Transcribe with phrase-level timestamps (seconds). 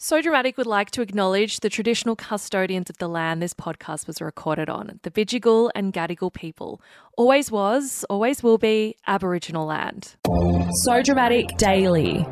[0.00, 4.20] So Dramatic would like to acknowledge the traditional custodians of the land this podcast was
[4.20, 6.80] recorded on, the Bidjigal and Gadigal people.
[7.16, 10.14] Always was, always will be Aboriginal land.
[10.84, 12.24] So Dramatic Daily.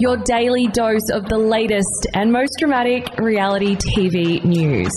[0.00, 4.92] Your daily dose of the latest and most dramatic reality TV news.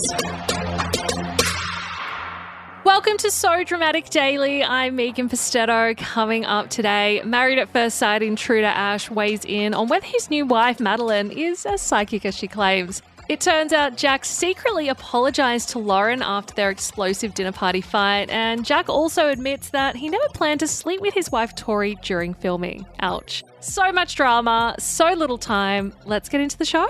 [3.12, 4.64] Welcome to So Dramatic Daily.
[4.64, 5.94] I'm Megan Pustetto.
[5.98, 10.46] Coming up today, Married at First Sight intruder Ash weighs in on whether his new
[10.46, 13.02] wife, Madeleine, is as psychic as she claims.
[13.28, 18.64] It turns out Jack secretly apologised to Lauren after their explosive dinner party fight, and
[18.64, 22.86] Jack also admits that he never planned to sleep with his wife Tori during filming.
[23.00, 23.44] Ouch.
[23.60, 25.92] So much drama, so little time.
[26.06, 26.88] Let's get into the show.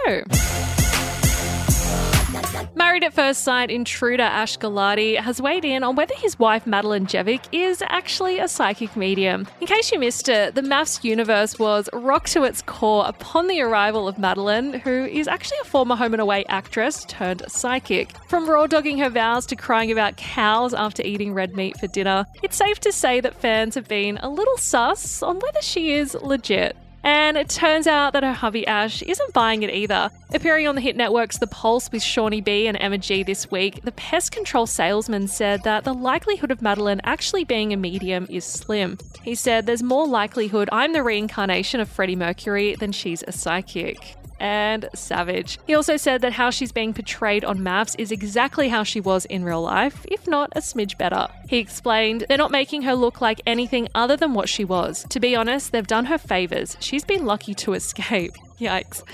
[2.75, 7.07] Married at First Sight intruder Ash Galati has weighed in on whether his wife Madeleine
[7.07, 9.47] Jevic is actually a psychic medium.
[9.61, 13.61] In case you missed it, the MAFS universe was rocked to its core upon the
[13.61, 18.17] arrival of Madeleine, who is actually a former home and away actress turned psychic.
[18.27, 22.25] From raw dogging her vows to crying about cows after eating red meat for dinner,
[22.43, 26.15] it's safe to say that fans have been a little sus on whether she is
[26.15, 26.75] legit.
[27.05, 30.11] And it turns out that her hubby Ash isn't buying it either.
[30.33, 33.83] Appearing on the hit networks The Pulse with Shawnee B and Emma G this week,
[33.83, 38.45] the pest control salesman said that the likelihood of Madeleine actually being a medium is
[38.45, 38.99] slim.
[39.23, 44.17] He said there's more likelihood I'm the reincarnation of Freddie Mercury than she's a psychic
[44.43, 45.61] and savage.
[45.67, 49.25] He also said that how she's being portrayed on MAFS is exactly how she was
[49.27, 51.29] in real life, if not a smidge better.
[51.49, 55.07] He explained, they're not making her look like anything other than what she was.
[55.11, 56.77] To be honest, they've done her favours.
[56.81, 58.33] She's been lucky to escape.
[58.59, 59.05] Yikes.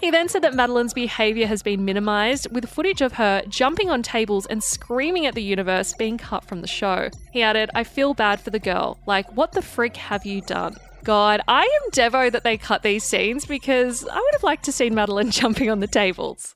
[0.00, 4.02] He then said that Madeleine's behaviour has been minimised, with footage of her jumping on
[4.02, 7.10] tables and screaming at the universe being cut from the show.
[7.32, 8.98] He added, I feel bad for the girl.
[9.06, 10.76] Like, what the frick have you done?
[11.04, 14.72] God, I am Devo that they cut these scenes because I would have liked to
[14.72, 16.54] see Madeleine jumping on the tables.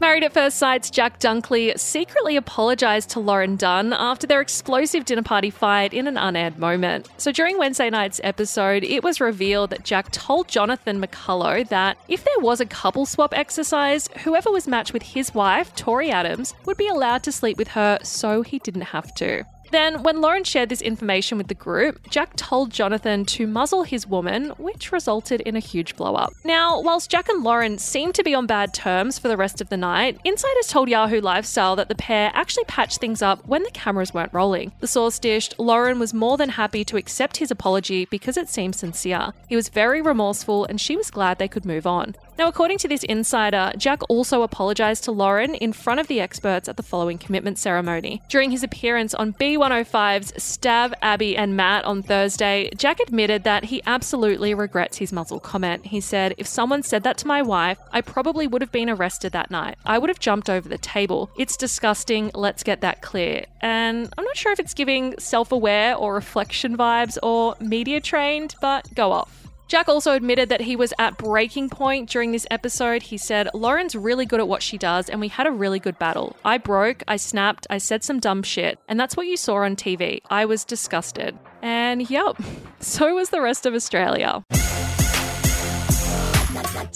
[0.00, 5.24] Married at First Sight's Jack Dunkley secretly apologised to Lauren Dunn after their explosive dinner
[5.24, 7.08] party fight in an unaired moment.
[7.16, 12.22] So during Wednesday night's episode, it was revealed that Jack told Jonathan McCullough that if
[12.22, 16.76] there was a couple swap exercise, whoever was matched with his wife, Tori Adams, would
[16.76, 19.44] be allowed to sleep with her so he didn't have to.
[19.70, 24.06] Then, when Lauren shared this information with the group, Jack told Jonathan to muzzle his
[24.06, 26.32] woman, which resulted in a huge blow up.
[26.44, 29.68] Now, whilst Jack and Lauren seemed to be on bad terms for the rest of
[29.68, 33.70] the night, insiders told Yahoo Lifestyle that the pair actually patched things up when the
[33.70, 34.72] cameras weren't rolling.
[34.80, 38.76] The source dished Lauren was more than happy to accept his apology because it seemed
[38.76, 39.32] sincere.
[39.48, 42.14] He was very remorseful and she was glad they could move on.
[42.38, 46.68] Now, according to this insider, Jack also apologised to Lauren in front of the experts
[46.68, 48.22] at the following commitment ceremony.
[48.28, 53.82] During his appearance on B105's Stav, Abby, and Matt on Thursday, Jack admitted that he
[53.86, 55.86] absolutely regrets his muzzle comment.
[55.86, 59.32] He said, If someone said that to my wife, I probably would have been arrested
[59.32, 59.76] that night.
[59.84, 61.30] I would have jumped over the table.
[61.36, 62.30] It's disgusting.
[62.34, 63.46] Let's get that clear.
[63.62, 68.54] And I'm not sure if it's giving self aware or reflection vibes or media trained,
[68.60, 69.47] but go off.
[69.68, 73.02] Jack also admitted that he was at breaking point during this episode.
[73.02, 75.98] He said, Lauren's really good at what she does, and we had a really good
[75.98, 76.36] battle.
[76.42, 79.76] I broke, I snapped, I said some dumb shit, and that's what you saw on
[79.76, 80.22] TV.
[80.30, 81.38] I was disgusted.
[81.60, 82.40] And yep,
[82.80, 84.42] so was the rest of Australia.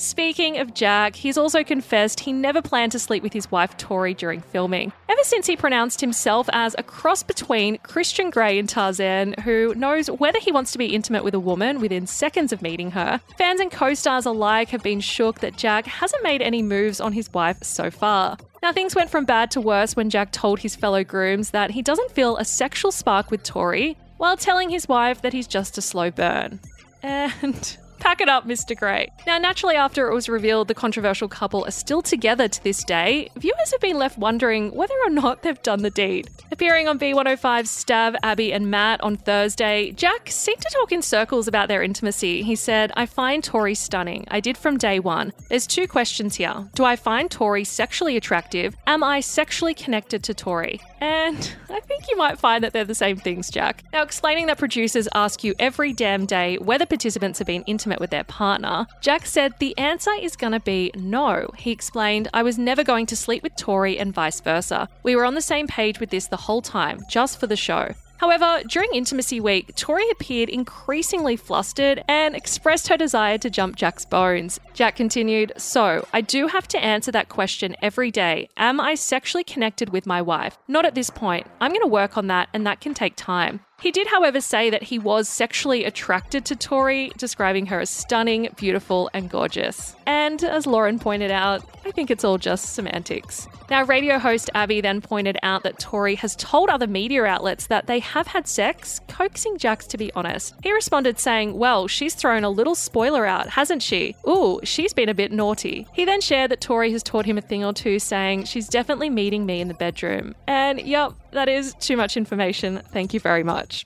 [0.03, 4.15] Speaking of Jack, he's also confessed he never planned to sleep with his wife Tori
[4.15, 4.93] during filming.
[5.09, 10.11] Ever since he pronounced himself as a cross between Christian Grey and Tarzan, who knows
[10.11, 13.61] whether he wants to be intimate with a woman within seconds of meeting her, fans
[13.61, 17.33] and co stars alike have been shook that Jack hasn't made any moves on his
[17.33, 18.37] wife so far.
[18.61, 21.81] Now, things went from bad to worse when Jack told his fellow grooms that he
[21.81, 25.81] doesn't feel a sexual spark with Tori, while telling his wife that he's just a
[25.81, 26.59] slow burn.
[27.05, 28.77] And Pack it up, Mr.
[28.77, 29.13] Grey.
[29.29, 33.31] Now, naturally, after it was revealed the controversial couple are still together to this day,
[33.37, 36.29] viewers have been left wondering whether or not they've done the deed.
[36.51, 41.47] Appearing on B105's Stav, Abby, and Matt on Thursday, Jack seemed to talk in circles
[41.47, 42.43] about their intimacy.
[42.43, 44.27] He said, I find Tori stunning.
[44.33, 45.33] I did from day one.
[45.49, 46.69] There's two questions here.
[46.75, 48.75] Do I find Tori sexually attractive?
[48.89, 50.81] Am I sexually connected to Tori?
[51.01, 53.85] And I think you might find that they're the same things, Jack.
[53.93, 57.63] Now, explaining that producers ask you every damn day whether participants have been
[57.93, 61.51] intimate with their partner, Jack said the answer is going to be no.
[61.57, 64.89] He explained, I was never going to sleep with Tori and vice versa.
[65.03, 67.93] We were on the same page with this the whole time, just for the show.
[68.17, 74.05] However, during Intimacy Week, Tori appeared increasingly flustered and expressed her desire to jump Jack's
[74.05, 74.61] bones.
[74.75, 78.49] Jack continued, So, I do have to answer that question every day.
[78.57, 80.57] Am I sexually connected with my wife?
[80.69, 81.49] Not at this point.
[81.61, 83.59] I'm going to work on that, and that can take time.
[83.83, 88.49] He did, however, say that he was sexually attracted to Tori, describing her as stunning,
[88.55, 89.97] beautiful, and gorgeous.
[90.07, 93.49] And as Lauren pointed out, I think it's all just semantics.
[93.71, 97.89] Now, radio host Abby then pointed out that Tori has told other media outlets that
[97.89, 100.55] they have had sex, coaxing Jax to be honest.
[100.63, 104.15] He responded saying, Well, she's thrown a little spoiler out, hasn't she?
[104.29, 105.89] Ooh, she's been a bit naughty.
[105.93, 109.11] He then shared that Tori has taught him a thing or two, saying, She's definitely
[109.11, 110.37] meeting me in the bedroom.
[110.47, 112.83] And yep, that is too much information.
[112.93, 113.85] Thank you very much.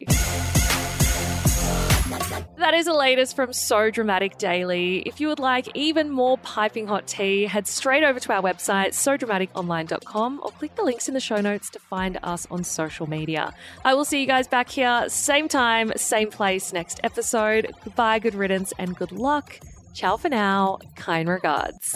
[2.58, 5.00] That is the latest from So Dramatic Daily.
[5.00, 8.88] If you would like even more piping hot tea, head straight over to our website,
[8.88, 13.52] sodramaticonline.com, or click the links in the show notes to find us on social media.
[13.84, 17.72] I will see you guys back here, same time, same place, next episode.
[17.84, 19.60] Goodbye, good riddance, and good luck.
[19.92, 20.78] Ciao for now.
[20.94, 21.90] Kind regards.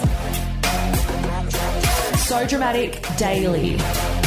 [2.29, 4.20] So Dramatic Daily.